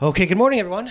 [0.00, 0.88] Okay, good morning, everyone.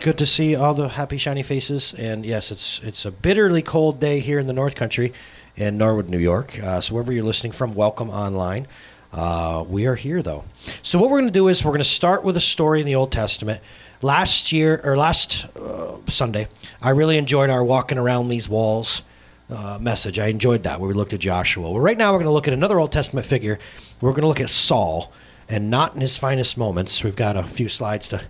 [0.00, 1.92] Good to see all the happy, shiny faces.
[1.94, 5.12] And yes, it's it's a bitterly cold day here in the North Country,
[5.56, 6.62] in Norwood, New York.
[6.62, 8.68] Uh, so wherever you're listening from, welcome online.
[9.12, 10.44] Uh, we are here though.
[10.80, 12.86] So what we're going to do is we're going to start with a story in
[12.86, 13.60] the Old Testament.
[14.00, 16.46] Last year or last uh, Sunday,
[16.80, 19.02] I really enjoyed our walking around these walls
[19.50, 20.20] uh, message.
[20.20, 21.68] I enjoyed that where we looked at Joshua.
[21.68, 23.58] Well, right now we're going to look at another Old Testament figure.
[24.00, 25.12] We're going to look at Saul,
[25.48, 27.02] and not in his finest moments.
[27.02, 28.22] We've got a few slides to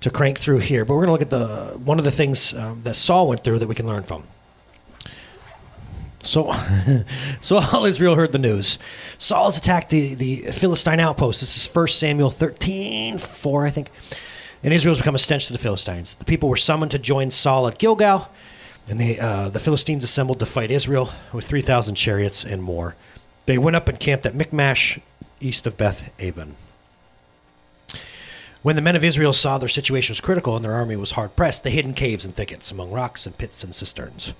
[0.00, 2.54] to crank through here, but we're going to look at the one of the things
[2.54, 4.22] um, that Saul went through that we can learn from.
[6.20, 6.52] So,
[7.40, 8.78] so all Israel heard the news.
[9.18, 11.40] Saul's attacked the, the Philistine outpost.
[11.40, 13.90] This is 1 Samuel 13, 4, I think.
[14.62, 16.14] And Israel's become a stench to the Philistines.
[16.14, 18.28] The people were summoned to join Saul at Gilgal,
[18.88, 22.96] and they, uh, the Philistines assembled to fight Israel with 3,000 chariots and more.
[23.46, 24.98] They went up and camped at Michmash,
[25.40, 26.56] east of Beth Aven.
[28.62, 31.36] When the men of Israel saw their situation was critical and their army was hard
[31.36, 34.34] pressed, they hid in caves and thickets, among rocks and pits and cisterns.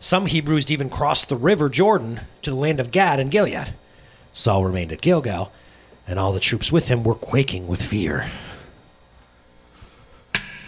[0.00, 3.74] Some Hebrews even crossed the river Jordan to the land of Gad and Gilead.
[4.32, 5.52] Saul remained at Gilgal,
[6.06, 8.30] and all the troops with him were quaking with fear.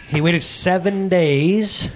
[0.07, 1.89] He waited seven days,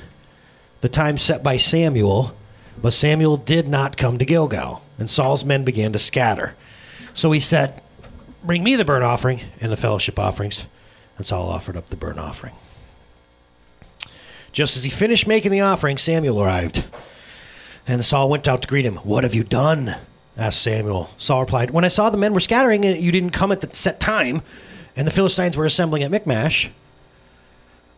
[0.82, 2.36] the time set by Samuel,
[2.82, 6.56] but Samuel did not come to Gilgal, and Saul's men began to scatter.
[7.18, 7.82] So he said,
[8.44, 10.68] Bring me the burnt offering and the fellowship offerings.
[11.18, 12.54] And Saul offered up the burnt offering.
[14.52, 16.86] Just as he finished making the offering, Samuel arrived.
[17.88, 18.98] And Saul went out to greet him.
[18.98, 19.96] What have you done?
[20.38, 21.10] asked Samuel.
[21.18, 23.76] Saul replied, When I saw the men were scattering and you didn't come at the
[23.76, 24.44] set time,
[24.96, 26.70] and the Philistines were assembling at Michmash,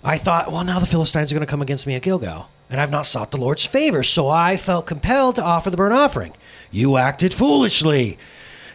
[0.02, 2.80] I thought, well, now the Philistines are going to come against me at Gilgal, and
[2.80, 6.32] I've not sought the Lord's favor, so I felt compelled to offer the burnt offering.
[6.72, 8.18] You acted foolishly.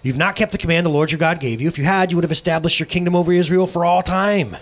[0.05, 1.67] You've not kept the command the Lord your God gave you.
[1.67, 4.59] If you had, you would have established your kingdom over Israel for all time.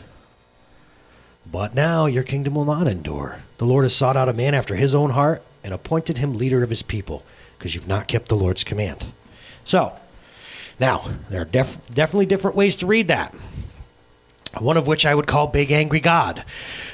[1.45, 3.41] But now your kingdom will not endure.
[3.59, 6.63] The Lord has sought out a man after his own heart and appointed him leader
[6.63, 7.25] of his people,
[7.59, 9.07] because you've not kept the Lord's command.
[9.65, 9.99] So,
[10.79, 13.35] now, there are def- definitely different ways to read that.
[14.61, 16.45] One of which I would call Big Angry God,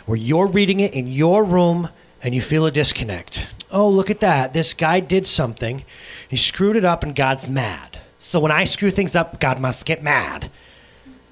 [0.06, 1.90] where you're reading it in your room
[2.22, 3.54] and you feel a disconnect.
[3.70, 4.54] Oh, look at that.
[4.54, 5.84] This guy did something.
[6.28, 7.98] He screwed it up and God's mad.
[8.28, 10.50] So when I screw things up, God must get mad.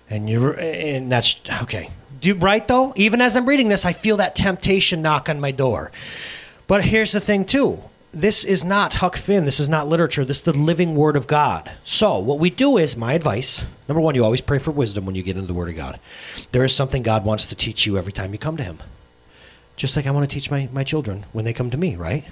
[0.08, 1.90] And you're and that's okay.
[2.22, 5.50] Do right though, even as I'm reading this, I feel that temptation knock on my
[5.50, 5.92] door.
[6.66, 7.82] But here's the thing too.
[8.12, 9.44] This is not Huck Finn.
[9.44, 10.24] This is not literature.
[10.24, 11.70] This is the living Word of God.
[11.84, 15.14] So, what we do is my advice number one, you always pray for wisdom when
[15.14, 16.00] you get into the Word of God.
[16.52, 18.78] There is something God wants to teach you every time you come to Him.
[19.76, 22.24] Just like I want to teach my, my children when they come to me, right?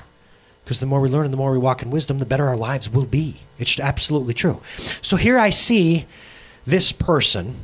[0.64, 2.56] Because the more we learn and the more we walk in wisdom, the better our
[2.56, 3.40] lives will be.
[3.58, 4.60] It's absolutely true.
[5.02, 6.06] So here I see
[6.64, 7.56] this person,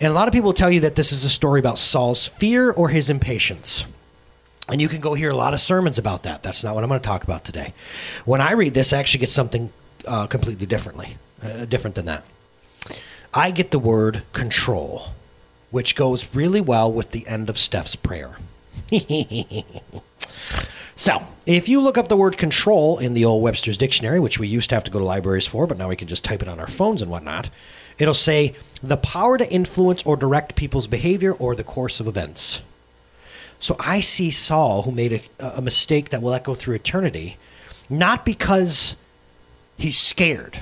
[0.00, 2.70] and a lot of people tell you that this is a story about Saul's fear
[2.70, 3.86] or his impatience.
[4.68, 6.42] And you can go hear a lot of sermons about that.
[6.42, 7.72] That's not what I'm going to talk about today.
[8.24, 9.72] When I read this, I actually get something
[10.06, 12.24] uh, completely differently, uh, different than that.
[13.32, 15.08] I get the word control,
[15.70, 18.36] which goes really well with the end of Steph's prayer.
[20.98, 24.48] so, if you look up the word control in the old Webster's Dictionary, which we
[24.48, 26.48] used to have to go to libraries for, but now we can just type it
[26.48, 27.50] on our phones and whatnot,
[27.98, 32.62] it'll say the power to influence or direct people's behavior or the course of events.
[33.58, 37.36] So I see Saul, who made a, a mistake that will echo through eternity,
[37.90, 38.96] not because
[39.76, 40.60] he's scared.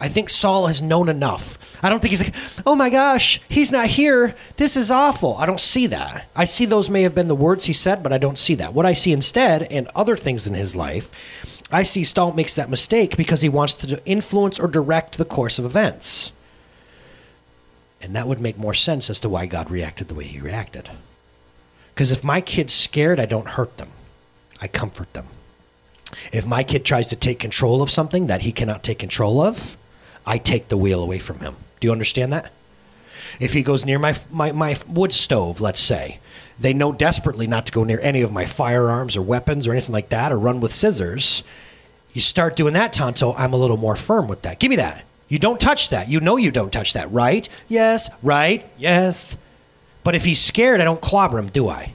[0.00, 1.56] I think Saul has known enough.
[1.82, 2.34] I don't think he's like,
[2.66, 4.34] oh my gosh, he's not here.
[4.56, 5.36] This is awful.
[5.38, 6.26] I don't see that.
[6.34, 8.74] I see those may have been the words he said, but I don't see that.
[8.74, 12.70] What I see instead, and other things in his life, I see Saul makes that
[12.70, 16.32] mistake because he wants to influence or direct the course of events.
[18.02, 20.90] And that would make more sense as to why God reacted the way he reacted.
[21.94, 23.88] Because if my kid's scared, I don't hurt them,
[24.60, 25.28] I comfort them.
[26.32, 29.76] If my kid tries to take control of something that he cannot take control of,
[30.26, 31.56] I take the wheel away from him.
[31.80, 32.52] Do you understand that?
[33.40, 36.20] If he goes near my, my, my wood stove, let's say,
[36.58, 39.92] they know desperately not to go near any of my firearms or weapons or anything
[39.92, 41.42] like that or run with scissors.
[42.12, 44.60] You start doing that, Tonto, I'm a little more firm with that.
[44.60, 45.04] Give me that.
[45.28, 46.08] You don't touch that.
[46.08, 47.48] You know you don't touch that, right?
[47.68, 49.36] Yes, right, yes.
[50.04, 51.94] But if he's scared, I don't clobber him, do I?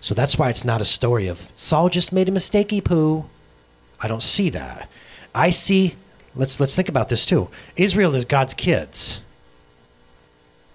[0.00, 3.26] So that's why it's not a story of Saul just made a mistakey poo.
[4.00, 4.88] I don't see that.
[5.34, 5.94] I see
[6.36, 7.48] let's let's think about this too.
[7.76, 9.20] Israel is God's kids.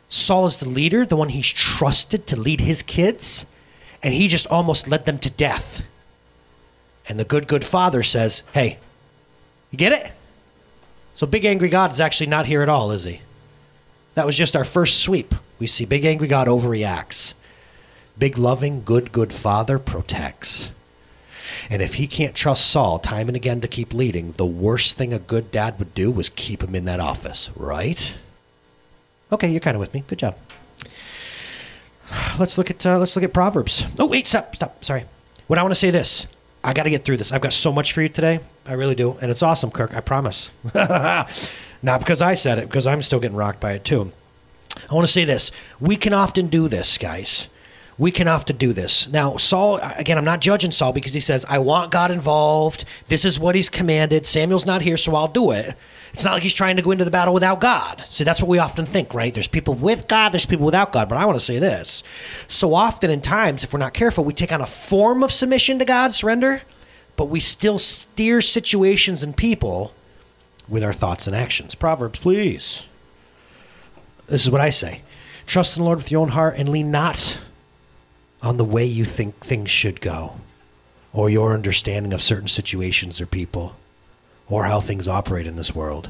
[0.10, 3.46] Saul is the leader, the one he's trusted to lead his kids,
[4.04, 5.86] and he just almost led them to death.
[7.08, 8.78] And the good, good father says, Hey,
[9.72, 10.12] you get it?
[11.14, 13.22] So Big Angry God is actually not here at all, is he?
[14.16, 17.34] That was just our first sweep We see big angry God overreacts.
[18.18, 20.72] Big loving, good, good father protects.
[21.70, 25.14] And if he can't trust Saul time and again to keep leading, the worst thing
[25.14, 28.18] a good dad would do was keep him in that office, right?
[29.32, 30.04] Okay, you're kind of with me.
[30.08, 30.36] Good job.
[32.38, 33.86] Let's look at uh, let's look at Proverbs.
[33.98, 34.84] Oh wait, stop, stop.
[34.84, 35.06] Sorry.
[35.48, 36.28] What I want to say this.
[36.64, 37.32] I got to get through this.
[37.32, 38.40] I've got so much for you today.
[38.68, 39.96] I really do, and it's awesome, Kirk.
[39.96, 40.52] I promise.
[41.84, 44.12] Not because I said it, because I'm still getting rocked by it too.
[44.90, 45.52] I want to say this.
[45.80, 47.48] We can often do this, guys.
[48.02, 49.08] We can have to do this.
[49.10, 52.84] Now, Saul, again, I'm not judging Saul because he says, I want God involved.
[53.10, 54.26] This is what he's commanded.
[54.26, 55.76] Samuel's not here, so I'll do it.
[56.12, 58.04] It's not like he's trying to go into the battle without God.
[58.10, 59.32] See, that's what we often think, right?
[59.32, 61.10] There's people with God, there's people without God.
[61.10, 62.02] But I want to say this.
[62.48, 65.78] So often in times, if we're not careful, we take on a form of submission
[65.78, 66.64] to God, surrender,
[67.18, 69.94] but we still steer situations and people
[70.68, 71.76] with our thoughts and actions.
[71.76, 72.88] Proverbs, please.
[74.26, 75.04] This is what I say
[75.46, 77.40] Trust in the Lord with your own heart and lean not
[78.42, 80.36] on the way you think things should go
[81.14, 83.76] or your understanding of certain situations or people
[84.48, 86.10] or how things operate in this world.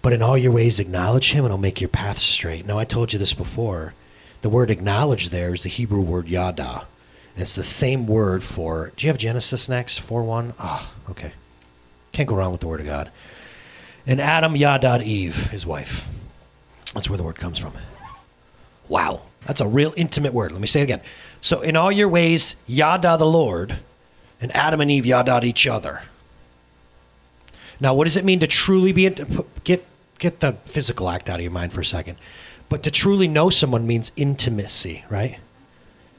[0.00, 2.64] But in all your ways, acknowledge Him and He'll make your path straight.
[2.66, 3.94] Now, I told you this before.
[4.42, 6.86] The word acknowledge there is the Hebrew word yada.
[7.34, 8.92] And it's the same word for.
[8.96, 9.98] Do you have Genesis next?
[9.98, 10.54] 4 1?
[10.58, 11.32] Ah, oh, okay.
[12.12, 13.10] Can't go wrong with the word of God.
[14.06, 16.06] And Adam yada Eve, his wife.
[16.94, 17.74] That's where the word comes from.
[18.88, 19.22] Wow.
[19.48, 20.52] That's a real intimate word.
[20.52, 21.00] Let me say it again.
[21.40, 23.78] So, in all your ways, yada the Lord,
[24.42, 26.02] and Adam and Eve yada each other.
[27.80, 29.08] Now, what does it mean to truly be
[29.64, 29.86] get
[30.18, 32.18] get the physical act out of your mind for a second?
[32.68, 35.38] But to truly know someone means intimacy, right?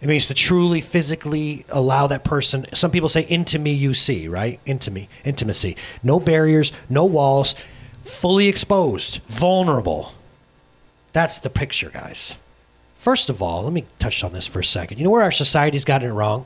[0.01, 2.65] It means to truly physically allow that person.
[2.73, 4.59] Some people say into me you see, right?
[4.65, 5.75] Into me, intimacy.
[6.01, 7.53] No barriers, no walls,
[8.01, 10.13] fully exposed, vulnerable.
[11.13, 12.35] That's the picture, guys.
[12.99, 14.99] First of all, let me touch on this for a second.
[14.99, 16.45] You know where our society's gotten it wrong?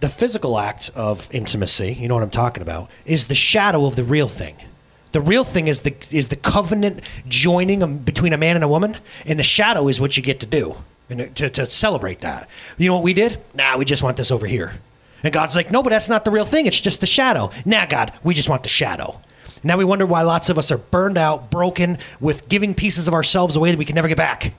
[0.00, 3.96] the physical act of intimacy, you know what I'm talking about, is the shadow of
[3.96, 4.56] the real thing.
[5.12, 8.96] The real thing is the is the covenant joining between a man and a woman,
[9.26, 10.76] and the shadow is what you get to do
[11.08, 12.48] and to, to celebrate that.
[12.78, 13.38] You know what we did?
[13.52, 14.74] Nah, we just want this over here.
[15.24, 16.66] And God's like, no, but that's not the real thing.
[16.66, 17.50] It's just the shadow.
[17.64, 19.20] Nah, God, we just want the shadow.
[19.62, 23.12] Now we wonder why lots of us are burned out, broken, with giving pieces of
[23.12, 24.54] ourselves away that we can never get back.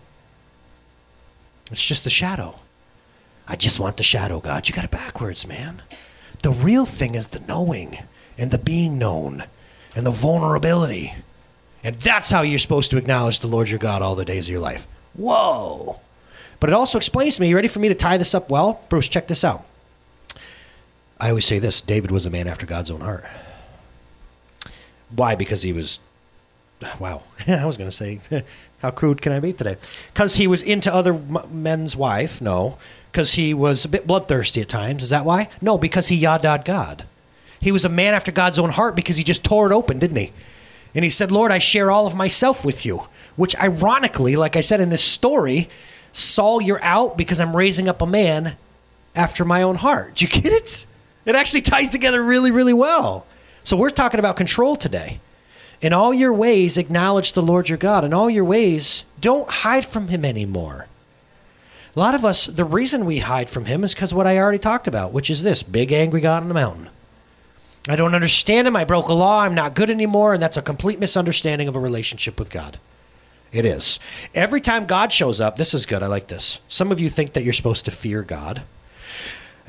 [1.71, 2.55] It's just the shadow.
[3.47, 4.67] I just want the shadow, God.
[4.67, 5.81] You got it backwards, man.
[6.41, 7.97] The real thing is the knowing
[8.37, 9.43] and the being known
[9.95, 11.15] and the vulnerability.
[11.83, 14.51] And that's how you're supposed to acknowledge the Lord your God all the days of
[14.51, 14.87] your life.
[15.13, 15.99] Whoa.
[16.59, 18.81] But it also explains to me, you ready for me to tie this up well?
[18.89, 19.65] Bruce, check this out.
[21.19, 23.25] I always say this David was a man after God's own heart.
[25.15, 25.35] Why?
[25.35, 25.99] Because he was,
[26.99, 28.19] wow, I was going to say,
[28.81, 29.77] how crude can I be today?
[30.13, 32.41] Because he was into other men's wife?
[32.41, 32.77] No
[33.11, 35.03] because he was a bit bloodthirsty at times.
[35.03, 35.49] Is that why?
[35.61, 37.03] No, because he yadad God.
[37.59, 40.17] He was a man after God's own heart because he just tore it open, didn't
[40.17, 40.31] he?
[40.95, 43.03] And he said, Lord, I share all of myself with you.
[43.35, 45.69] Which, ironically, like I said in this story,
[46.11, 48.55] Saul, you're out because I'm raising up a man
[49.15, 50.15] after my own heart.
[50.15, 50.85] Do you get it?
[51.25, 53.25] It actually ties together really, really well.
[53.63, 55.19] So we're talking about control today.
[55.81, 58.03] In all your ways, acknowledge the Lord your God.
[58.03, 60.87] In all your ways, don't hide from him anymore.
[61.95, 64.59] A lot of us, the reason we hide from him is because what I already
[64.59, 66.89] talked about, which is this big angry God on the mountain.
[67.89, 68.75] I don't understand him.
[68.75, 69.41] I broke a law.
[69.41, 70.33] I'm not good anymore.
[70.33, 72.77] And that's a complete misunderstanding of a relationship with God.
[73.51, 73.99] It is.
[74.33, 76.03] Every time God shows up, this is good.
[76.03, 76.59] I like this.
[76.67, 78.61] Some of you think that you're supposed to fear God.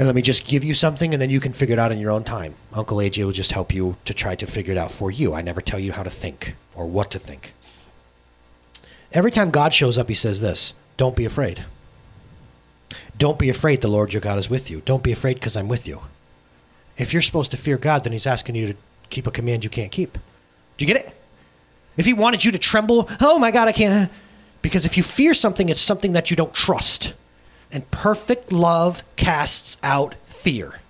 [0.03, 2.01] And let me just give you something, and then you can figure it out in
[2.01, 2.57] your own time.
[2.73, 5.33] Uncle AJ will just help you to try to figure it out for you.
[5.33, 7.53] I never tell you how to think or what to think.
[9.13, 11.67] Every time God shows up, he says this Don't be afraid.
[13.17, 14.83] Don't be afraid, the Lord your God is with you.
[14.85, 16.03] Don't be afraid because I'm with you.
[16.99, 18.77] If you're supposed to fear God, then He's asking you to
[19.09, 20.15] keep a command you can't keep.
[20.15, 21.15] Do you get it?
[21.97, 24.11] If He wanted you to tremble, oh my God, I can't.
[24.63, 27.15] Because if you fear something, it's something that you don't trust.
[27.73, 30.81] And perfect love casts out fear.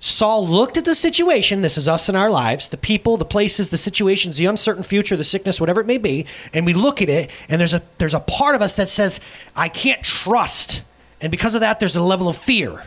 [0.00, 3.68] Saul looked at the situation, this is us in our lives, the people, the places,
[3.68, 7.08] the situations, the uncertain future, the sickness, whatever it may be, and we look at
[7.08, 9.20] it and there's a there's a part of us that says
[9.54, 10.82] I can't trust
[11.22, 12.82] and because of that, there's a level of fear.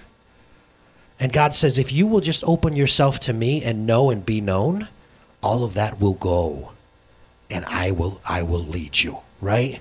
[1.19, 4.41] And God says, if you will just open yourself to me and know and be
[4.41, 4.89] known,
[5.41, 6.73] all of that will go.
[7.49, 9.79] And I will I will lead you, right?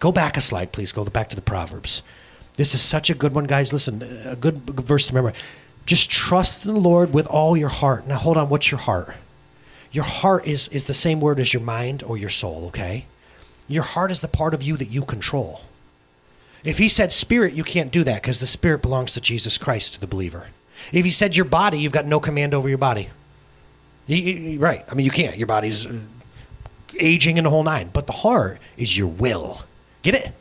[0.00, 0.90] Go back a slide, please.
[0.90, 2.02] Go back to the Proverbs.
[2.62, 3.72] This is such a good one, guys.
[3.72, 5.36] Listen, a good verse to remember.
[5.84, 8.06] Just trust in the Lord with all your heart.
[8.06, 9.16] Now hold on, what's your heart?
[9.90, 13.06] Your heart is is the same word as your mind or your soul, okay?
[13.66, 15.62] Your heart is the part of you that you control.
[16.62, 19.94] If he said spirit, you can't do that because the spirit belongs to Jesus Christ,
[19.94, 20.46] to the believer.
[20.92, 23.08] If he said your body, you've got no command over your body.
[24.06, 24.84] You- you- right.
[24.88, 25.36] I mean, you can't.
[25.36, 25.98] Your body's uh,
[27.00, 27.90] aging in the whole nine.
[27.92, 29.62] But the heart is your will.
[30.02, 30.32] Get it?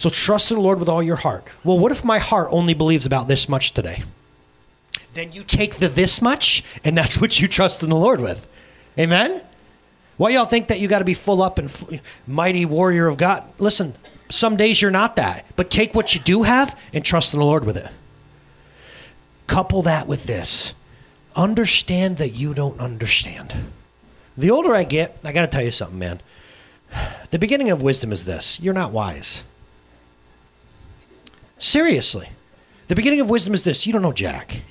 [0.00, 1.44] So trust in the Lord with all your heart.
[1.62, 4.02] Well, what if my heart only believes about this much today?
[5.12, 8.48] Then you take the this much, and that's what you trust in the Lord with.
[8.98, 9.42] Amen?
[10.16, 13.18] Why y'all think that you got to be full up and f- mighty warrior of
[13.18, 13.44] God?
[13.58, 13.92] Listen,
[14.30, 17.44] some days you're not that, but take what you do have and trust in the
[17.44, 17.90] Lord with it.
[19.48, 20.72] Couple that with this
[21.36, 23.52] understand that you don't understand.
[24.34, 26.22] The older I get, I got to tell you something, man.
[27.30, 29.44] The beginning of wisdom is this you're not wise.
[31.60, 32.30] Seriously.
[32.88, 34.62] The beginning of wisdom is this you don't know Jack.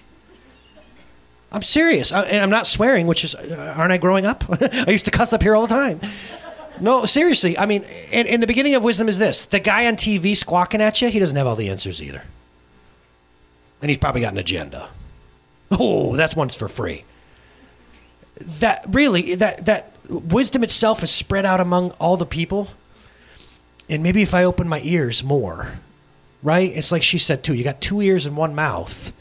[1.52, 2.12] I'm serious.
[2.12, 4.44] I, and I'm not swearing, which is, uh, aren't I growing up?
[4.62, 6.02] I used to cuss up here all the time.
[6.80, 7.58] No, seriously.
[7.58, 11.02] I mean, and the beginning of wisdom is this the guy on TV squawking at
[11.02, 12.24] you, he doesn't have all the answers either.
[13.82, 14.90] And he's probably got an agenda.
[15.72, 17.06] Oh, that's one's for free.
[18.60, 22.70] That really, that, that wisdom itself is spread out among all the people.
[23.90, 25.80] And maybe if I open my ears more,
[26.44, 26.72] right?
[26.74, 29.14] It's like she said too you got two ears and one mouth.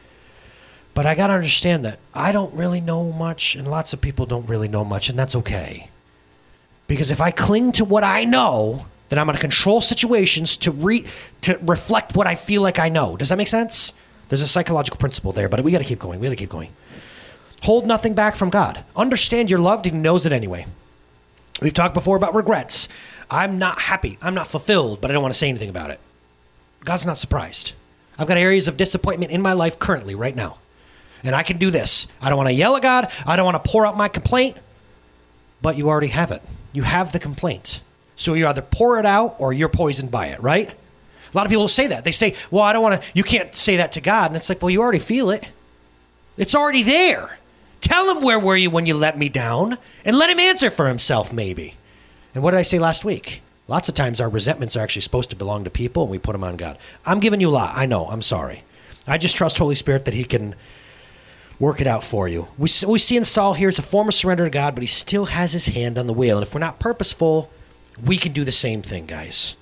[0.95, 4.27] But I got to understand that I don't really know much, and lots of people
[4.27, 5.91] don't really know much, and that's okay.
[6.89, 10.73] Because if I cling to what I know, then I'm going to control situations to
[10.73, 11.07] re-
[11.43, 13.17] to reflect what I feel like I know.
[13.17, 13.93] Does that make sense?
[14.29, 16.19] There's a psychological principle there, but we got to keep going.
[16.19, 16.71] We got to keep going.
[17.63, 18.85] Hold nothing back from God.
[18.97, 20.67] Understand you're loved, He knows it anyway.
[21.61, 22.89] We've talked before about regrets.
[23.31, 24.19] I'm not happy.
[24.23, 26.01] I'm not fulfilled, but I don't want to say anything about it.
[26.85, 27.73] God's not surprised.
[28.19, 30.59] I've got areas of disappointment in my life currently, right now.
[31.23, 32.07] And I can do this.
[32.21, 33.11] I don't want to yell at God.
[33.27, 34.57] I don't want to pour out my complaint.
[35.61, 36.43] But you already have it.
[36.73, 37.81] You have the complaint.
[38.17, 40.69] So you either pour it out or you're poisoned by it, right?
[40.69, 42.05] A lot of people say that.
[42.05, 44.31] They say, well, I don't want to, you can't say that to God.
[44.31, 45.51] And it's like, well, you already feel it.
[46.37, 47.39] It's already there.
[47.81, 50.89] Tell him where were you when you let me down and let him answer for
[50.89, 51.75] himself, maybe.
[52.35, 53.43] And what did I say last week?
[53.69, 56.33] Lots of times our resentments are actually supposed to belong to people and we put
[56.33, 56.79] them on God.
[57.05, 57.77] I'm giving you a lot.
[57.77, 58.07] I know.
[58.07, 58.65] I'm sorry.
[59.07, 60.55] I just trust Holy Spirit that He can
[61.61, 62.49] work it out for you.
[62.57, 64.87] We, we see in Saul here is a form of surrender to God, but he
[64.87, 66.39] still has his hand on the wheel.
[66.39, 67.51] And if we're not purposeful,
[68.03, 69.57] we can do the same thing, guys.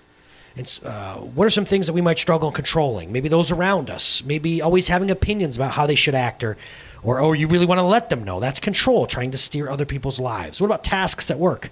[0.57, 3.13] It's, uh, what are some things that we might struggle in controlling?
[3.13, 4.23] Maybe those around us.
[4.25, 6.57] Maybe always having opinions about how they should act, or,
[7.03, 8.41] or, or you really want to let them know.
[8.41, 10.61] That's control, trying to steer other people's lives.
[10.61, 11.71] What about tasks at work?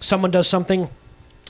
[0.00, 0.88] Someone does something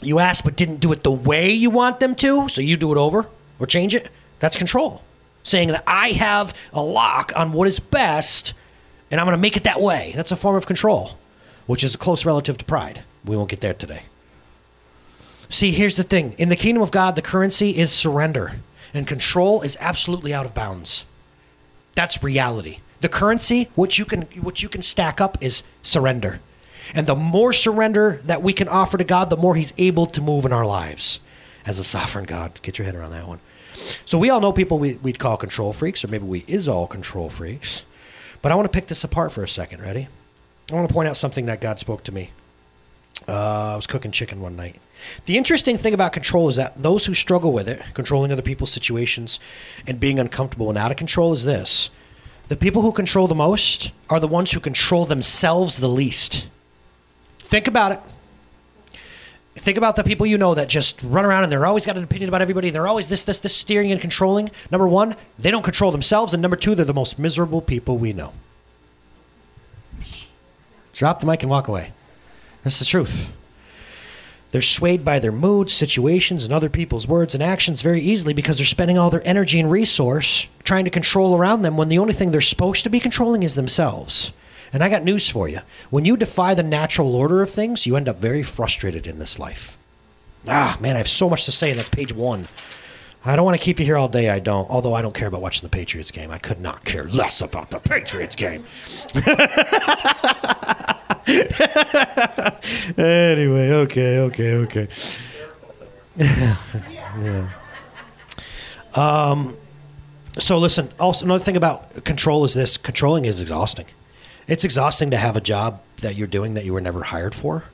[0.02, 2.92] you asked but didn't do it the way you want them to, so you do
[2.92, 3.28] it over
[3.58, 4.10] or change it.
[4.38, 5.02] That's control.
[5.42, 8.54] Saying that I have a lock on what is best
[9.10, 10.12] and I'm going to make it that way.
[10.14, 11.16] That's a form of control,
[11.66, 13.02] which is a close relative to pride.
[13.24, 14.02] We won't get there today.
[15.48, 18.56] See, here's the thing in the kingdom of God, the currency is surrender,
[18.92, 21.06] and control is absolutely out of bounds.
[21.94, 22.80] That's reality.
[23.00, 26.40] The currency, what you can what you can stack up is surrender.
[26.94, 30.20] And the more surrender that we can offer to God, the more He's able to
[30.20, 31.20] move in our lives
[31.66, 32.60] as a sovereign God.
[32.62, 33.40] Get your head around that one.
[34.04, 36.86] So we all know people we, we'd call control freaks, or maybe we is all
[36.86, 37.84] control freaks.
[38.42, 39.82] But I want to pick this apart for a second.
[39.82, 40.08] Ready?
[40.70, 42.30] I want to point out something that God spoke to me.
[43.26, 44.76] Uh, I was cooking chicken one night.
[45.26, 48.72] The interesting thing about control is that those who struggle with it, controlling other people's
[48.72, 49.38] situations
[49.86, 51.90] and being uncomfortable and out of control, is this.
[52.48, 56.48] The people who control the most are the ones who control themselves the least.
[57.48, 58.00] Think about it.
[59.56, 62.04] Think about the people you know that just run around and they're always got an
[62.04, 62.68] opinion about everybody.
[62.68, 64.50] They're always this, this, this steering and controlling.
[64.70, 66.34] Number one, they don't control themselves.
[66.34, 68.34] And number two, they're the most miserable people we know.
[70.92, 71.92] Drop the mic and walk away.
[72.64, 73.32] That's the truth.
[74.50, 78.58] They're swayed by their moods, situations, and other people's words and actions very easily because
[78.58, 82.12] they're spending all their energy and resource trying to control around them when the only
[82.12, 84.32] thing they're supposed to be controlling is themselves.
[84.72, 85.60] And I got news for you.
[85.90, 89.38] When you defy the natural order of things, you end up very frustrated in this
[89.38, 89.76] life.
[90.46, 92.48] Ah, man, I have so much to say, and that's page one.
[93.24, 94.30] I don't want to keep you here all day.
[94.30, 94.70] I don't.
[94.70, 96.30] Although I don't care about watching the Patriots game.
[96.30, 98.64] I could not care less about the Patriots game.
[102.96, 104.88] anyway, okay, okay, okay.
[106.16, 107.48] yeah.
[108.94, 109.56] Um,
[110.38, 110.88] so listen.
[111.00, 113.86] Also, another thing about control is this: controlling is exhausting.
[114.48, 117.64] It's exhausting to have a job that you're doing that you were never hired for.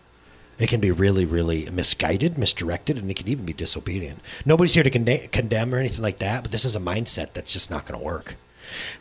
[0.58, 4.20] It can be really, really misguided, misdirected, and it can even be disobedient.
[4.44, 7.52] Nobody's here to conde- condemn or anything like that, but this is a mindset that's
[7.52, 8.34] just not going to work.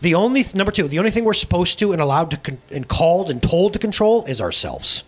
[0.01, 2.61] The only th- number two, the only thing we're supposed to and allowed to con-
[2.71, 5.03] and called and told to control is ourselves.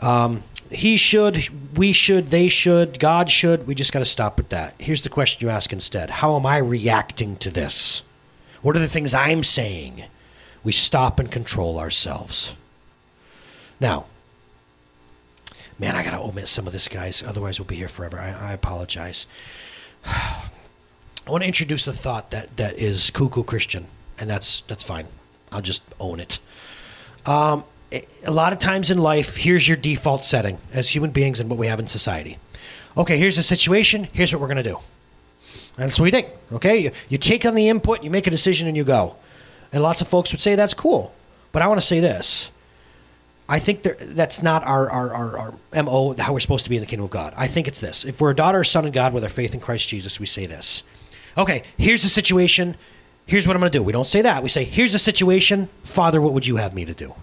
[0.00, 3.66] Um, he should, we should, they should, God should.
[3.66, 4.74] We just got to stop with that.
[4.78, 8.02] Here's the question you ask instead How am I reacting to this?
[8.62, 10.04] What are the things I'm saying?
[10.64, 12.54] We stop and control ourselves.
[13.80, 14.06] Now,
[15.78, 17.22] man, I got to omit some of this, guys.
[17.22, 18.18] Otherwise, we'll be here forever.
[18.18, 19.26] I, I apologize.
[20.04, 23.86] I want to introduce a thought that, that is cuckoo Christian,
[24.18, 25.06] and that's that's fine.
[25.52, 26.38] I'll just own it.
[27.26, 31.50] Um, a lot of times in life, here's your default setting as human beings and
[31.50, 32.38] what we have in society.
[32.96, 34.08] Okay, here's the situation.
[34.12, 34.78] Here's what we're going to do.
[35.78, 36.28] And what we think.
[36.52, 39.16] Okay, you, you take on the input, you make a decision, and you go.
[39.72, 41.14] And lots of folks would say that's cool.
[41.52, 42.50] But I want to say this.
[43.48, 45.38] I think there, that's not our, our, our,
[45.72, 47.34] our MO, how we're supposed to be in the kingdom of God.
[47.36, 48.04] I think it's this.
[48.04, 50.26] If we're a daughter or son of God with our faith in Christ Jesus, we
[50.26, 50.82] say this.
[51.36, 52.76] Okay, here's the situation.
[53.26, 53.82] Here's what I'm going to do.
[53.82, 54.42] We don't say that.
[54.42, 55.68] We say, here's the situation.
[55.84, 57.14] Father, what would you have me to do?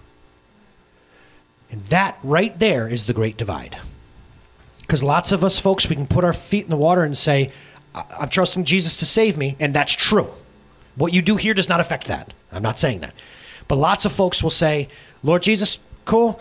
[1.70, 3.78] And that right there is the great divide.
[4.80, 7.52] Because lots of us folks, we can put our feet in the water and say,
[7.94, 10.28] I'm trusting Jesus to save me, and that's true.
[10.96, 12.32] What you do here does not affect that.
[12.52, 13.14] I'm not saying that.
[13.68, 14.88] But lots of folks will say,
[15.22, 16.40] Lord Jesus, cool,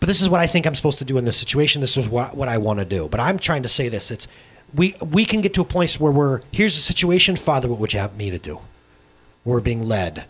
[0.00, 1.80] but this is what I think I'm supposed to do in this situation.
[1.80, 3.08] This is what, what I want to do.
[3.08, 4.10] But I'm trying to say this.
[4.10, 4.28] It's
[4.74, 7.92] we we can get to a place where we're here's a situation, Father, what would
[7.92, 8.60] you have me to do?
[9.44, 10.24] We're being led.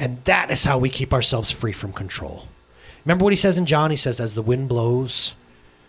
[0.00, 2.46] And that is how we keep ourselves free from control.
[3.04, 3.90] Remember what he says in John?
[3.90, 5.34] He says, as the wind blows,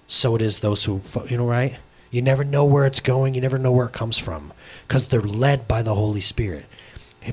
[0.08, 1.78] so it is those who, you know, right?
[2.10, 3.34] You never know where it's going.
[3.34, 4.54] You never know where it comes from
[4.88, 6.66] because they're led by the Holy Spirit.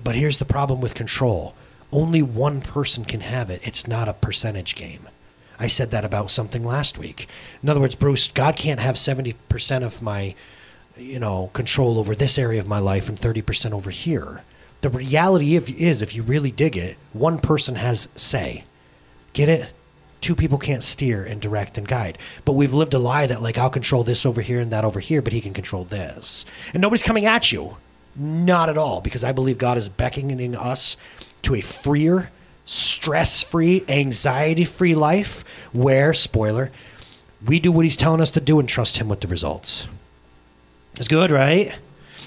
[0.03, 1.55] But here's the problem with control
[1.93, 5.09] only one person can have it, it's not a percentage game.
[5.59, 7.29] I said that about something last week.
[7.63, 10.35] In other words, Bruce, God can't have 70% of my,
[10.97, 14.43] you know, control over this area of my life and 30% over here.
[14.83, 18.65] The reality is, if you really dig it, one person has say.
[19.33, 19.73] Get it?
[20.21, 22.19] Two people can't steer and direct and guide.
[22.45, 25.01] But we've lived a lie that, like, I'll control this over here and that over
[25.01, 26.45] here, but he can control this.
[26.75, 27.77] And nobody's coming at you.
[28.17, 30.97] Not at all, because I believe God is beckoning us
[31.43, 32.31] to a freer,
[32.65, 36.71] stress free, anxiety free life where, spoiler,
[37.45, 39.87] we do what he's telling us to do and trust him with the results.
[40.99, 41.77] It's good, right?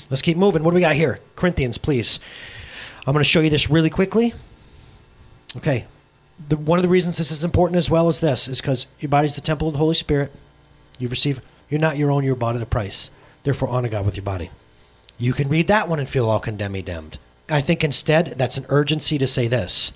[0.10, 0.64] Let's keep moving.
[0.64, 1.20] What do we got here?
[1.36, 2.20] Corinthians, please.
[3.08, 4.34] I'm going to show you this really quickly.
[5.58, 5.88] Okay,
[6.48, 9.10] the, one of the reasons this is important as well as this is because your
[9.10, 10.32] body's the temple of the Holy Spirit.
[11.00, 13.10] You've received, you're not your own, you're bought at a price.
[13.44, 14.52] Therefore, honor God with your body.
[15.20, 17.20] You can read that one and feel all condemned.
[17.48, 19.94] I think instead that's an urgency to say this.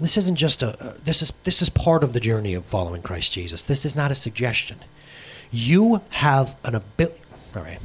[0.00, 0.76] This isn't just a.
[0.84, 3.64] Uh, this is this is part of the journey of following Christ Jesus.
[3.64, 4.78] This is not a suggestion.
[5.52, 7.20] You have an ability.
[7.54, 7.78] All right,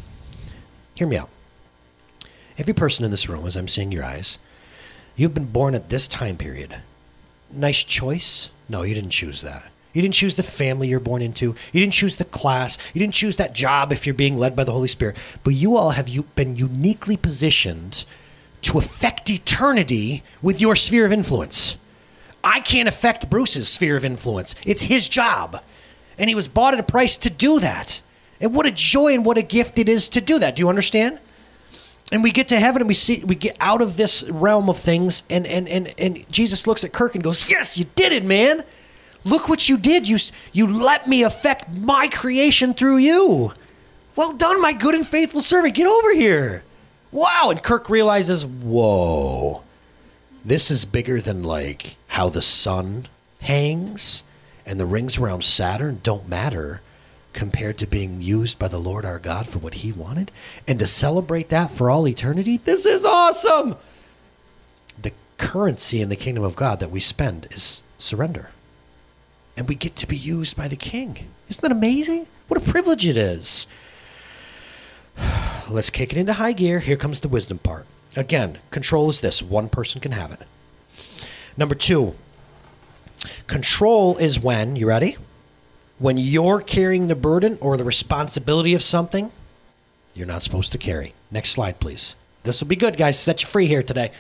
[0.96, 1.30] hear me out.
[2.58, 4.40] Every person in this room, as I'm seeing your eyes,
[5.16, 6.78] you've been born at this time period
[7.52, 8.50] nice choice?
[8.68, 9.70] No, you didn't choose that.
[9.94, 11.56] You didn't choose the family you're born into.
[11.74, 12.78] You didn't choose the class.
[12.94, 15.18] You didn't choose that job if you're being led by the Holy Spirit.
[15.44, 18.06] But you all have been uniquely positioned
[18.62, 21.76] to affect eternity with your sphere of influence.
[22.44, 24.54] I can't affect Bruce's sphere of influence.
[24.66, 25.62] It's his job.
[26.18, 28.02] And he was bought at a price to do that.
[28.40, 30.56] And what a joy and what a gift it is to do that.
[30.56, 31.20] Do you understand?
[32.12, 34.78] and we get to heaven and we see we get out of this realm of
[34.78, 38.24] things and and and, and jesus looks at kirk and goes yes you did it
[38.24, 38.64] man
[39.24, 40.18] look what you did you
[40.52, 43.54] you let me affect my creation through you
[44.16, 46.64] well done my good and faithful servant get over here
[47.12, 49.62] wow and kirk realizes whoa
[50.44, 53.08] this is bigger than like how the sun
[53.42, 54.24] hangs
[54.66, 56.82] and the rings around saturn don't matter
[57.34, 60.32] compared to being used by the Lord our God for what he wanted
[60.68, 62.58] and to celebrate that for all eternity.
[62.58, 63.76] This is awesome.
[65.02, 68.50] The currency in the kingdom of God that we spend is surrender.
[69.60, 71.28] And we get to be used by the king.
[71.50, 72.26] Isn't that amazing?
[72.48, 73.68] What a privilege it is.
[75.70, 76.80] Let's kick it into high gear.
[76.80, 77.86] Here comes the wisdom part.
[78.16, 80.42] Again, control is this one person can have it.
[81.56, 82.16] Number two,
[83.46, 85.18] control is when, you ready?
[86.00, 89.32] when you're carrying the burden or the responsibility of something
[90.16, 91.14] you're not supposed to carry.
[91.30, 92.16] Next slide, please.
[92.44, 93.20] This will be good, guys.
[93.20, 94.12] Set you free here today.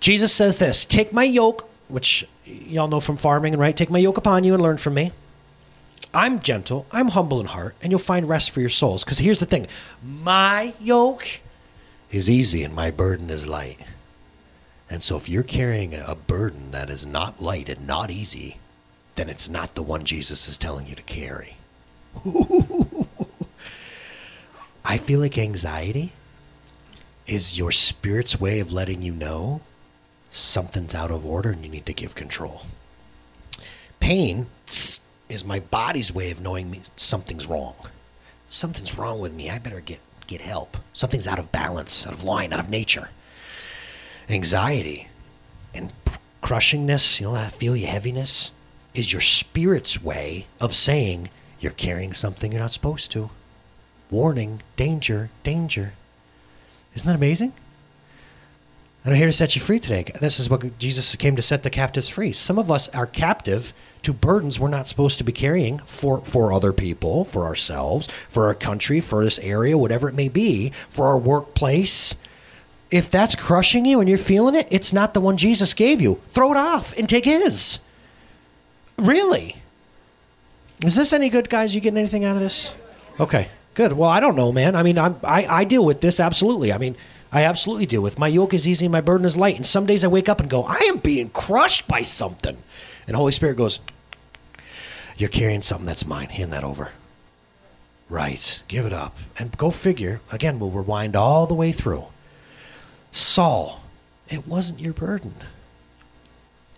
[0.00, 3.76] Jesus says this Take my yoke, which y'all know from farming, and right?
[3.76, 5.12] Take my yoke upon you and learn from me.
[6.12, 9.02] I'm gentle, I'm humble in heart, and you'll find rest for your souls.
[9.04, 9.66] Because here's the thing
[10.02, 11.26] my yoke
[12.10, 13.80] is easy and my burden is light.
[14.88, 18.58] And so if you're carrying a burden that is not light and not easy,
[19.16, 21.56] then it's not the one Jesus is telling you to carry.
[24.84, 26.12] I feel like anxiety
[27.26, 29.62] is your spirit's way of letting you know
[30.34, 32.62] something's out of order and you need to give control.
[34.00, 34.46] Pain,
[35.28, 37.74] is my body's way of knowing me something's wrong.
[38.48, 39.50] Something's wrong with me.
[39.50, 40.78] I better get get help.
[40.92, 43.10] Something's out of balance, out of line, out of nature.
[44.28, 45.08] Anxiety
[45.74, 45.92] and
[46.42, 48.52] crushingness, you know that feel your heaviness,
[48.94, 51.28] is your spirit's way of saying
[51.60, 53.30] you're carrying something you're not supposed to.
[54.10, 55.92] Warning, danger, danger.
[56.94, 57.52] Isn't that amazing?
[59.04, 60.04] And I'm here to set you free today.
[60.18, 62.32] This is what Jesus came to set the captives free.
[62.32, 66.54] Some of us are captive to burdens we're not supposed to be carrying for, for
[66.54, 71.06] other people, for ourselves, for our country, for this area, whatever it may be, for
[71.06, 72.14] our workplace.
[72.90, 76.20] If that's crushing you and you're feeling it, it's not the one Jesus gave you.
[76.28, 77.80] Throw it off and take his.
[78.96, 79.56] Really?
[80.82, 81.74] Is this any good, guys?
[81.74, 82.74] You getting anything out of this?
[83.20, 83.92] Okay, good.
[83.92, 84.74] Well, I don't know, man.
[84.74, 86.72] I mean, I'm, I, I deal with this absolutely.
[86.72, 86.96] I mean,
[87.34, 88.16] I absolutely deal with.
[88.16, 89.56] My yoke is easy, my burden is light.
[89.56, 92.56] And some days I wake up and go, I am being crushed by something.
[93.08, 93.80] And Holy Spirit goes,
[95.16, 96.28] You're carrying something that's mine.
[96.28, 96.92] Hand that over.
[98.08, 98.62] Right.
[98.68, 99.16] Give it up.
[99.36, 100.20] And go figure.
[100.30, 102.04] Again, we'll rewind all the way through.
[103.10, 103.82] Saul,
[104.28, 105.34] it wasn't your burden.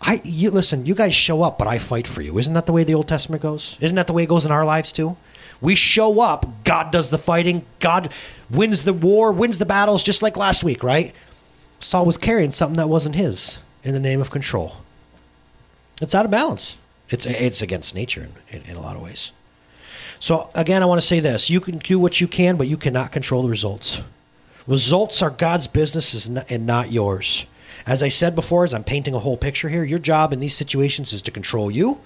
[0.01, 2.39] I you listen, you guys show up, but I fight for you.
[2.39, 3.77] Isn't that the way the Old Testament goes?
[3.81, 5.17] Isn't that the way it goes in our lives too?
[5.61, 8.13] We show up, God does the fighting, God
[8.51, 11.15] wins the war, wins the battles, just like last week, right?
[11.81, 14.77] Saul was carrying something that wasn't his in the name of control.
[16.01, 16.77] It's out of balance.
[17.09, 19.33] It's it's against nature in, in, in a lot of ways.
[20.19, 22.77] So again, I want to say this: you can do what you can, but you
[22.77, 24.01] cannot control the results.
[24.67, 27.47] Results are God's business and not yours.
[27.87, 30.57] As I said before, as I'm painting a whole picture here, your job in these
[30.57, 32.01] situations is to control you,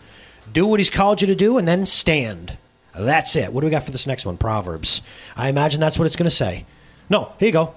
[0.53, 2.59] do what He's called you to do, and then stand.
[2.95, 3.53] That's it.
[3.53, 4.37] What do we got for this next one?
[4.37, 5.03] Proverbs.
[5.37, 6.67] I imagine that's what it's going to say.
[7.09, 7.75] No, here you go.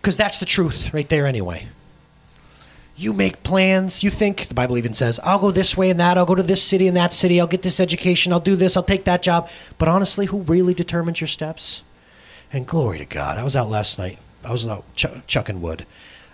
[0.00, 1.68] Because that's the truth right there anyway.
[2.96, 4.02] You make plans.
[4.02, 6.16] You think, the Bible even says, I'll go this way and that.
[6.16, 7.38] I'll go to this city and that city.
[7.38, 8.32] I'll get this education.
[8.32, 8.76] I'll do this.
[8.76, 9.50] I'll take that job.
[9.76, 11.82] But honestly, who really determines your steps?
[12.52, 13.36] And glory to God.
[13.36, 14.18] I was out last night.
[14.42, 15.84] I was out ch- chucking wood.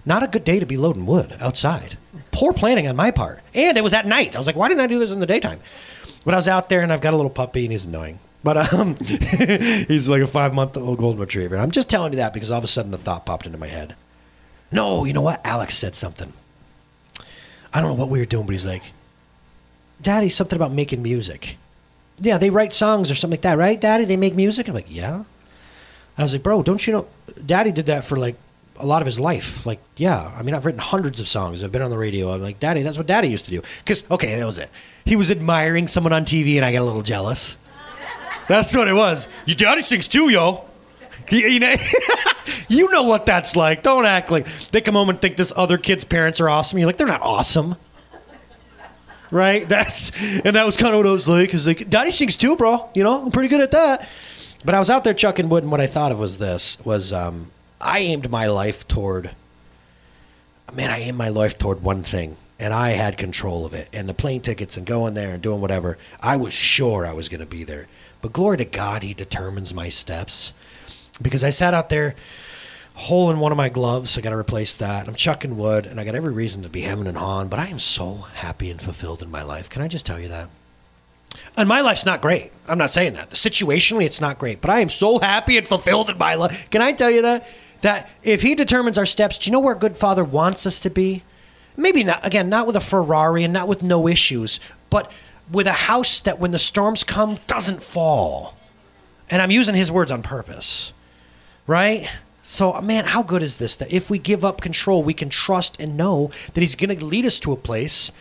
[0.04, 1.96] Not a good day to be loading wood outside.
[2.30, 3.40] Poor planning on my part.
[3.54, 4.34] And it was at night.
[4.34, 5.60] I was like, why didn't I do this in the daytime?
[6.24, 8.18] But I was out there and I've got a little puppy and he's annoying.
[8.44, 11.56] But um, he's like a five month old golden retriever.
[11.56, 13.68] I'm just telling you that because all of a sudden a thought popped into my
[13.68, 13.94] head.
[14.70, 15.44] No, you know what?
[15.44, 16.32] Alex said something.
[17.72, 18.82] I don't know what we were doing, but he's like,
[20.00, 21.56] Daddy, something about making music.
[22.18, 23.80] Yeah, they write songs or something like that, right?
[23.80, 24.68] Daddy, they make music?
[24.68, 25.24] I'm like, yeah.
[26.18, 27.08] I was like, bro, don't you know?
[27.44, 28.36] Daddy did that for like
[28.82, 29.64] a lot of his life.
[29.64, 31.62] Like, yeah, I mean, I've written hundreds of songs.
[31.62, 32.32] I've been on the radio.
[32.32, 33.62] I'm like, Daddy, that's what Daddy used to do.
[33.78, 34.70] Because, okay, that was it.
[35.04, 37.56] He was admiring someone on TV, and I got a little jealous.
[38.48, 39.28] That's what it was.
[39.46, 40.64] Your daddy sings too, yo.
[41.30, 41.74] You know,
[42.68, 43.82] you know what that's like.
[43.82, 46.78] Don't act like they come home and think this other kid's parents are awesome.
[46.78, 47.76] You're like, they're not awesome.
[49.30, 49.66] Right?
[49.66, 50.10] That's
[50.44, 51.50] and that was kind of what I was like.
[51.50, 52.90] Cause like, Daddy sings too, bro.
[52.94, 54.06] You know, I'm pretty good at that.
[54.64, 57.12] But I was out there chucking wood, and what I thought of was this: was
[57.12, 57.50] um,
[57.82, 59.30] I aimed my life toward.
[60.72, 63.88] Man, I aimed my life toward one thing, and I had control of it.
[63.92, 67.28] And the plane tickets and going there and doing whatever, I was sure I was
[67.28, 67.88] going to be there.
[68.22, 70.52] But glory to God, He determines my steps.
[71.20, 72.14] Because I sat out there,
[72.94, 74.16] hole in one of my gloves.
[74.16, 75.08] I got to replace that.
[75.08, 77.48] I'm chucking wood, and I got every reason to be hemming and hawing.
[77.48, 79.68] But I am so happy and fulfilled in my life.
[79.68, 80.48] Can I just tell you that?
[81.56, 82.52] And my life's not great.
[82.68, 83.30] I'm not saying that.
[83.30, 84.60] Situationally, it's not great.
[84.60, 86.70] But I am so happy and fulfilled in my life.
[86.70, 87.46] Can I tell you that?
[87.82, 90.80] That if He determines our steps, do you know where a good Father wants us
[90.80, 91.22] to be?
[91.76, 95.10] Maybe not, again, not with a Ferrari and not with no issues, but
[95.50, 98.56] with a house that when the storms come doesn't fall.
[99.30, 100.92] And I'm using his words on purpose,
[101.66, 102.08] right?
[102.42, 105.80] So, man, how good is this that if we give up control, we can trust
[105.80, 108.12] and know that he's going to lead us to a place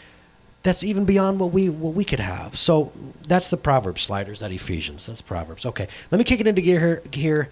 [0.63, 2.55] that's even beyond what we what we could have.
[2.55, 2.91] So
[3.27, 5.07] that's the Proverbs sliders, that Ephesians.
[5.07, 5.65] That's Proverbs.
[5.65, 7.01] Okay, let me kick it into gear here.
[7.11, 7.49] here.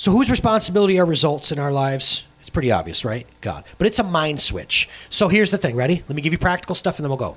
[0.00, 2.24] So whose responsibility are results in our lives?
[2.40, 3.26] It's pretty obvious, right?
[3.42, 3.64] God.
[3.76, 4.88] But it's a mind switch.
[5.10, 5.76] So here's the thing.
[5.76, 6.02] Ready?
[6.08, 7.36] Let me give you practical stuff, and then we'll go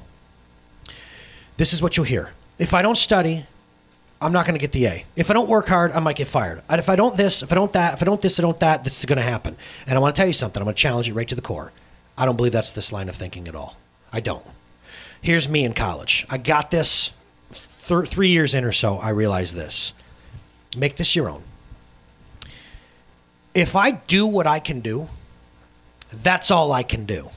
[1.58, 2.32] this is what you'll hear.
[2.58, 3.46] If I don't study,
[4.22, 5.06] I'm not going to get the A.
[5.16, 6.62] If I don't work hard, I might get fired.
[6.70, 8.60] And if I don't this, if I don't that, if I don't this, I don't
[8.60, 9.58] that, this is going to happen.
[9.86, 10.62] And I want to tell you something.
[10.62, 11.72] I'm going to challenge you right to the core.
[12.18, 13.76] I don't believe that's this line of thinking at all.
[14.12, 14.46] I don't.
[15.22, 16.26] Here's me in college.
[16.30, 17.12] I got this
[17.80, 18.98] th- three years in or so.
[18.98, 19.94] I realized this.
[20.76, 21.44] Make this your own.
[23.54, 25.10] If I do what I can do,
[26.12, 27.30] that's all I can do.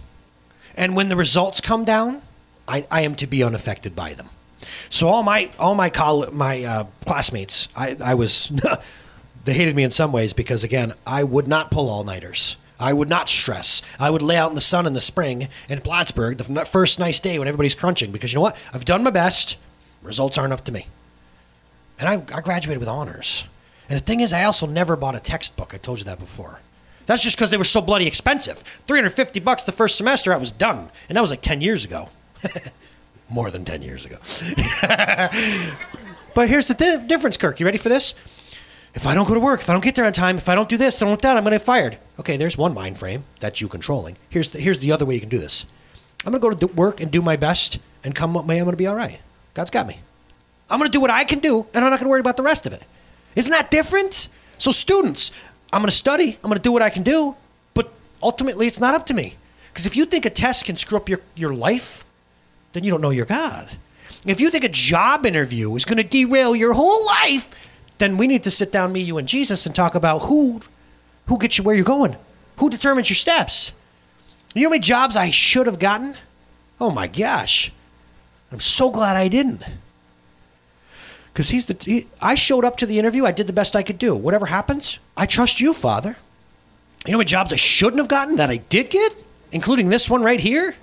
[0.77, 2.23] And when the results come down,
[2.69, 4.29] I, I am to be unaffected by them.
[4.91, 8.51] So all my all my coll- my uh, classmates, I, I was
[9.45, 12.57] they hated me in some ways because again I would not pull all nighters.
[12.79, 13.81] I would not stress.
[13.99, 17.21] I would lay out in the sun in the spring in Plattsburgh, the first nice
[17.21, 18.57] day when everybody's crunching, because you know what?
[18.73, 19.57] I've done my best.
[20.03, 20.87] Results aren't up to me.
[21.99, 23.47] And I, I graduated with honors.
[23.89, 25.73] And the thing is, I also never bought a textbook.
[25.75, 26.61] I told you that before.
[27.07, 28.59] That's just because they were so bloody expensive.
[28.87, 30.91] 350 bucks the first semester, I was done.
[31.09, 32.09] And that was like 10 years ago.
[33.29, 34.19] More than 10 years ago.
[36.35, 37.61] but here's the di- difference, Kirk.
[37.61, 38.15] You ready for this?
[38.95, 40.55] If I don't go to work, if I don't get there on time, if I
[40.55, 41.99] don't do this, I don't do that, I'm going to get fired.
[42.19, 43.25] Okay, there's one mind frame.
[43.41, 44.17] That's you controlling.
[44.31, 45.67] Here's the, here's the other way you can do this.
[46.25, 48.65] I'm going to go to work and do my best, and come what may, I'm
[48.65, 49.21] going to be all right.
[49.55, 50.01] God's got me.
[50.71, 52.37] I'm going to do what I can do, and I'm not going to worry about
[52.37, 52.83] the rest of it.
[53.37, 54.29] Isn't that different?
[54.59, 55.31] So, students,
[55.73, 57.37] I'm going to study, I'm going to do what I can do,
[57.75, 59.35] but ultimately, it's not up to me.
[59.73, 62.05] Because if you think a test can screw up your, your life,
[62.73, 63.69] then you don't know your God.
[64.27, 67.51] If you think a job interview is going to derail your whole life,
[67.99, 70.61] then we need to sit down, me, you, and Jesus, and talk about who,
[71.27, 72.17] who gets you where you're going,
[72.57, 73.73] who determines your steps.
[74.55, 76.17] You know how many jobs I should have gotten?
[76.81, 77.73] Oh my gosh!
[78.51, 79.63] I'm so glad I didn't.
[81.37, 81.77] Because he's the.
[81.79, 83.27] He, I showed up to the interview.
[83.27, 84.15] I did the best I could do.
[84.17, 86.17] Whatever happens, I trust you, Father.
[87.05, 89.13] You know what jobs I shouldn't have gotten that I did get,
[89.53, 90.77] including this one right here.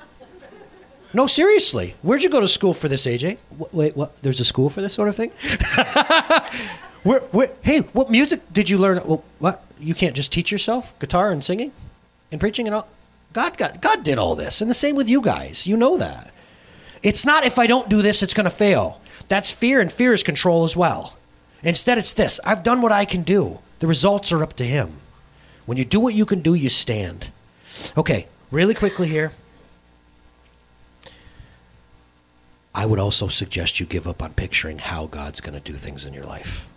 [1.12, 1.96] No, seriously.
[2.04, 3.40] Where'd you go to school for this, AJ?
[3.72, 4.22] Wait, what?
[4.22, 5.32] There's a school for this sort of thing?
[7.04, 9.02] where, where, hey, what music did you learn?
[9.04, 9.66] Well, what?
[9.80, 11.72] You can't just teach yourself guitar and singing
[12.32, 12.88] and preaching and all?
[13.34, 14.62] God, God, God did all this.
[14.62, 15.66] And the same with you guys.
[15.66, 16.32] You know that.
[17.02, 19.02] It's not if I don't do this, it's going to fail.
[19.28, 21.18] That's fear, and fear is control as well.
[21.64, 23.60] Instead, it's this I've done what I can do.
[23.80, 24.94] The results are up to Him.
[25.66, 27.30] When you do what you can do, you stand.
[27.98, 29.32] Okay, really quickly here.
[32.76, 36.06] I would also suggest you give up on picturing how God's going to do things
[36.06, 36.68] in your life.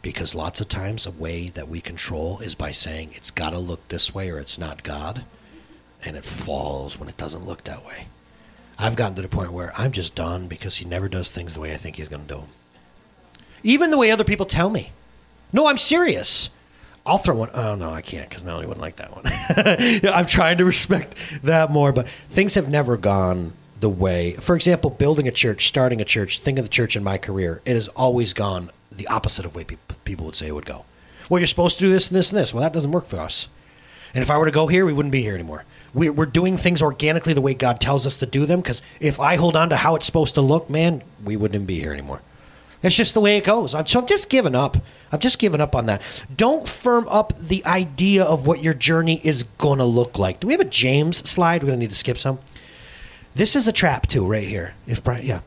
[0.00, 3.58] Because lots of times, a way that we control is by saying it's got to
[3.58, 5.24] look this way or it's not God.
[6.04, 8.06] And it falls when it doesn't look that way.
[8.78, 11.60] I've gotten to the point where I'm just done because He never does things the
[11.60, 12.48] way I think He's going to do them.
[13.62, 14.92] Even the way other people tell me.
[15.52, 16.50] No, I'm serious.
[17.06, 17.50] I'll throw one.
[17.54, 19.24] Oh no, I can't because Melanie wouldn't like that one.
[20.12, 24.32] I'm trying to respect that more, but things have never gone the way.
[24.34, 27.62] For example, building a church, starting a church, think of the church in my career.
[27.64, 30.84] It has always gone the opposite of way peop- people would say it would go.
[31.28, 32.52] Well, you're supposed to do this and this and this.
[32.52, 33.46] Well, that doesn't work for us.
[34.14, 35.64] And if I were to go here, we wouldn't be here anymore.
[35.96, 38.60] We- We're doing things organically the way God tells us to do them.
[38.60, 41.80] Because if I hold on to how it's supposed to look, man, we wouldn't be
[41.80, 42.20] here anymore.
[42.82, 43.74] It's just the way it goes.
[43.74, 44.76] I've, so I've just given up.
[45.10, 46.02] I've just given up on that.
[46.36, 50.40] Don't firm up the idea of what your journey is going to look like.
[50.40, 51.62] Do we have a James slide?
[51.62, 52.38] We're going to need to skip some.
[53.34, 54.74] This is a trap, too, right here.
[54.86, 55.40] If Brian, yeah.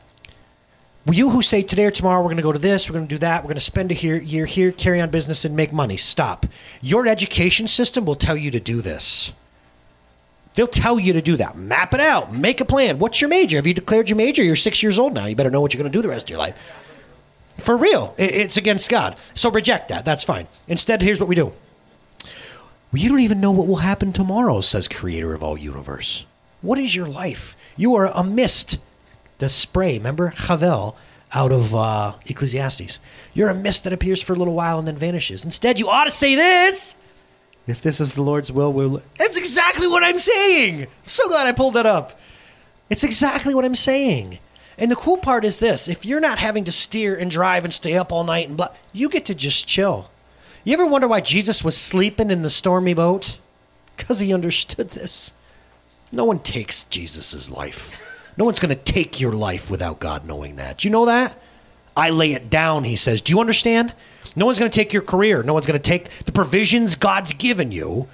[1.10, 3.14] You who say today or tomorrow we're going to go to this, we're going to
[3.14, 5.72] do that, we're going to spend a year, year here, carry on business, and make
[5.72, 5.96] money.
[5.96, 6.46] Stop.
[6.82, 9.32] Your education system will tell you to do this.
[10.54, 11.56] They'll tell you to do that.
[11.56, 12.32] Map it out.
[12.32, 12.98] Make a plan.
[12.98, 13.56] What's your major?
[13.56, 14.42] Have you declared your major?
[14.42, 15.26] You're six years old now.
[15.26, 16.58] You better know what you're going to do the rest of your life.
[17.58, 18.14] For real.
[18.18, 19.16] It's against God.
[19.34, 20.04] So reject that.
[20.04, 20.48] That's fine.
[20.66, 21.52] Instead, here's what we do.
[22.92, 26.26] Well, you don't even know what will happen tomorrow, says Creator of all universe.
[26.62, 27.56] What is your life?
[27.76, 28.78] You are a mist.
[29.38, 30.96] The spray, remember Havel
[31.32, 32.98] out of uh, Ecclesiastes.
[33.32, 35.44] You're a mist that appears for a little while and then vanishes.
[35.44, 36.96] Instead, you ought to say this.
[37.66, 39.02] If this is the Lord's will, we'll.
[39.18, 40.82] That's exactly what I'm saying.
[40.82, 42.18] I'm so glad I pulled that up.
[42.88, 44.38] It's exactly what I'm saying.
[44.76, 47.72] And the cool part is this if you're not having to steer and drive and
[47.72, 50.10] stay up all night and blah, you get to just chill.
[50.64, 53.38] You ever wonder why Jesus was sleeping in the stormy boat?
[53.96, 55.32] Because he understood this.
[56.12, 57.98] No one takes Jesus' life.
[58.36, 60.78] No one's going to take your life without God knowing that.
[60.78, 61.38] Do you know that?
[61.96, 63.20] I lay it down, he says.
[63.22, 63.92] Do you understand?
[64.36, 65.42] No one's going to take your career.
[65.42, 68.08] No one's going to take the provisions God's given you.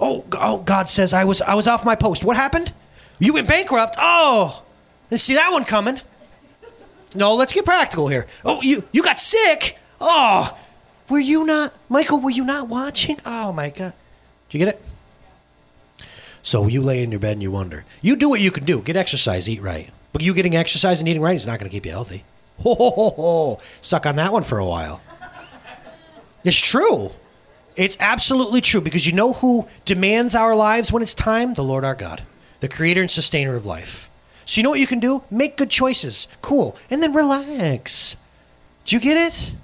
[0.00, 2.24] Oh, oh, God says I was I was off my post.
[2.24, 2.72] What happened?
[3.18, 3.94] You went bankrupt.
[3.98, 4.62] Oh,
[5.08, 6.00] didn't see that one coming.
[7.14, 8.26] No, let's get practical here.
[8.44, 9.78] Oh, you you got sick.
[10.00, 10.58] Oh,
[11.08, 12.20] were you not, Michael?
[12.20, 13.18] Were you not watching?
[13.24, 13.92] Oh my God,
[14.48, 14.82] did you get it?
[16.42, 17.84] So you lay in your bed and you wonder.
[18.02, 18.82] You do what you can do.
[18.82, 19.90] Get exercise, eat right.
[20.12, 22.24] But you getting exercise and eating right is not going to keep you healthy.
[22.62, 23.60] Ho, ho, ho, ho.
[23.80, 25.00] Suck on that one for a while.
[26.44, 27.10] It's true.
[27.76, 31.54] It's absolutely true because you know who demands our lives when it's time?
[31.54, 32.22] The Lord our God,
[32.60, 34.08] the creator and sustainer of life.
[34.46, 35.24] So you know what you can do?
[35.30, 36.28] Make good choices.
[36.42, 36.76] Cool.
[36.90, 38.16] And then relax.
[38.84, 39.54] Do you get it?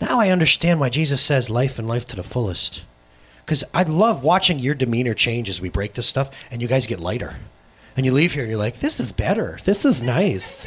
[0.00, 2.82] Now I understand why Jesus says life and life to the fullest.
[3.44, 6.86] Because I love watching your demeanor change as we break this stuff and you guys
[6.86, 7.36] get lighter.
[7.96, 9.58] And you leave here and you're like, this is better.
[9.64, 10.66] This is nice.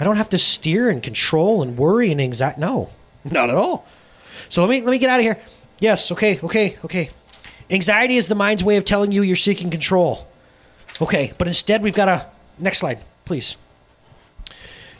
[0.00, 2.60] I don't have to steer and control and worry and anxiety.
[2.60, 2.90] No,
[3.24, 3.86] not at all.
[4.48, 5.38] So let me let me get out of here.
[5.78, 7.10] Yes, okay, okay, okay.
[7.70, 10.26] Anxiety is the mind's way of telling you you're seeking control.
[11.00, 12.26] Okay, but instead we've got a
[12.58, 13.56] next slide, please.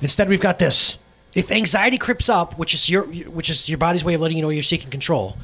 [0.00, 0.98] Instead, we've got this.
[1.34, 4.42] If anxiety creeps up, which is your which is your body's way of letting you
[4.42, 5.36] know you're seeking control,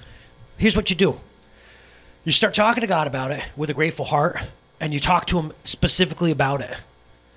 [0.56, 1.20] here's what you do.
[2.24, 4.38] You start talking to God about it with a grateful heart,
[4.80, 6.76] and you talk to Him specifically about it.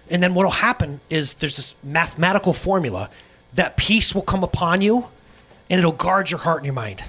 [0.09, 3.09] And then what will happen is there's this mathematical formula
[3.53, 5.07] that peace will come upon you,
[5.69, 7.03] and it'll guard your heart and your mind.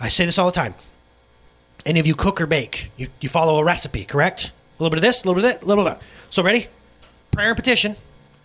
[0.00, 0.74] I say this all the time.
[1.86, 4.52] Any of you cook or bake, you, you follow a recipe, correct?
[4.78, 6.06] A little bit of this, a little bit of that, a little bit of that.
[6.30, 6.68] So ready?
[7.30, 7.96] Prayer and petition.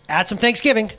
[0.07, 0.91] Add some thanksgiving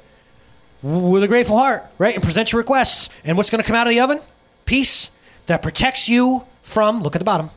[0.83, 2.15] with a grateful heart, right?
[2.15, 3.11] And present your requests.
[3.25, 4.21] And what's going to come out of the oven?
[4.65, 5.11] Peace
[5.47, 7.51] that protects you from, look at the bottom,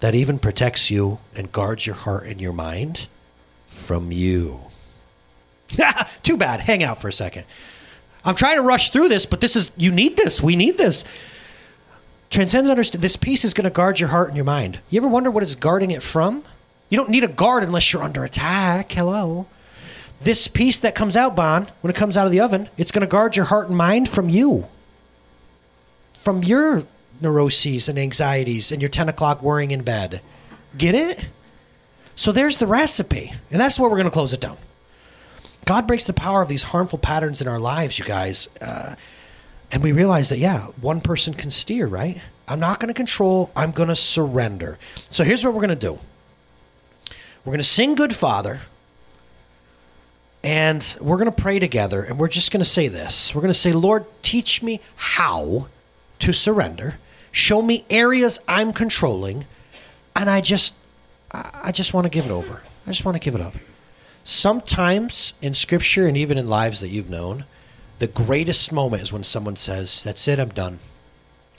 [0.00, 3.08] that even protects you and guards your heart and your mind
[3.68, 4.60] from you.
[6.22, 6.60] Too bad.
[6.60, 7.44] Hang out for a second.
[8.24, 10.42] I'm trying to rush through this, but this is, you need this.
[10.42, 11.04] We need this.
[12.30, 13.02] Transcends understand.
[13.02, 14.80] This peace is going to guard your heart and your mind.
[14.90, 16.44] You ever wonder what it's guarding it from?
[16.90, 18.92] You don't need a guard unless you're under attack.
[18.92, 19.46] Hello.
[20.20, 23.02] This peace that comes out, Bon, when it comes out of the oven, it's going
[23.02, 24.66] to guard your heart and mind from you,
[26.14, 26.84] from your
[27.20, 30.20] neuroses and anxieties and your 10 o'clock worrying in bed.
[30.76, 31.28] Get it?
[32.16, 33.32] So there's the recipe.
[33.50, 34.56] And that's where we're going to close it down.
[35.68, 38.48] God breaks the power of these harmful patterns in our lives, you guys.
[38.58, 38.94] Uh,
[39.70, 42.22] and we realize that, yeah, one person can steer, right?
[42.48, 44.78] I'm not going to control, I'm going to surrender.
[45.10, 46.00] So here's what we're going to do
[47.44, 48.62] we're going to sing Good Father,
[50.42, 53.34] and we're going to pray together, and we're just going to say this.
[53.34, 55.66] We're going to say, Lord, teach me how
[56.20, 56.98] to surrender.
[57.30, 59.44] Show me areas I'm controlling,
[60.16, 60.72] and I just,
[61.30, 62.62] I just want to give it over.
[62.86, 63.52] I just want to give it up.
[64.28, 67.46] Sometimes in Scripture and even in lives that you've known,
[67.98, 70.80] the greatest moment is when someone says, That's it, I'm done.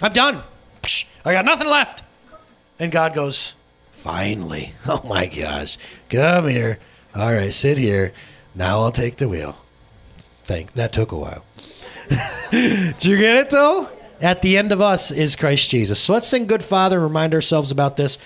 [0.04, 0.44] I'm done.
[1.26, 2.04] I got nothing left.
[2.78, 3.56] And God goes,
[3.92, 4.74] Finally.
[4.88, 5.80] Oh my gosh.
[6.10, 6.78] Come here.
[7.16, 8.14] All right, sit here.
[8.54, 9.58] Now I'll take the wheel.
[10.44, 11.44] Thank that took a while.
[12.52, 13.90] Did you get it though?
[14.22, 16.00] At the end of us is Christ Jesus.
[16.00, 18.20] So let's sing Good Father and remind ourselves about this.